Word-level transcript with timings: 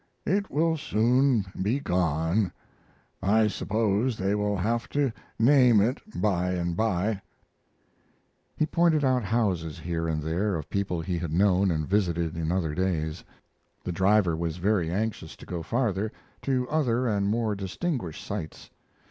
It 0.25 0.49
will 0.49 0.77
soon 0.77 1.45
be 1.61 1.79
gone. 1.79 2.51
I 3.21 3.47
suppose 3.47 4.17
they 4.17 4.33
will 4.33 4.57
have 4.57 4.89
to 4.89 5.11
name 5.37 5.79
it 5.79 5.99
by 6.19 6.53
and 6.53 6.75
by." 6.75 7.21
He 8.57 8.65
pointed 8.65 9.05
out 9.05 9.23
houses 9.23 9.77
here 9.77 10.07
and 10.07 10.23
there 10.23 10.55
of 10.55 10.71
people 10.71 11.01
he 11.01 11.19
had 11.19 11.31
known 11.31 11.69
and 11.69 11.87
visited 11.87 12.35
in 12.35 12.51
other 12.51 12.73
days. 12.73 13.23
The 13.83 13.91
driver 13.91 14.35
was 14.35 14.57
very 14.57 14.89
anxious 14.89 15.35
to 15.35 15.45
go 15.45 15.61
farther, 15.61 16.11
to 16.41 16.67
other 16.69 17.07
and 17.07 17.27
more 17.27 17.53
distinguished 17.53 18.25
sights. 18.25 18.71